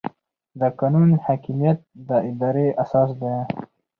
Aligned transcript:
د 0.59 0.61
قانون 0.79 1.09
حاکمیت 1.25 1.79
د 2.07 2.09
ادارې 2.29 2.67
اساس 2.83 3.09
دی. 3.21 3.35